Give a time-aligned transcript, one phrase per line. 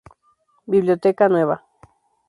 [0.65, 1.63] Biblioteca Nueva.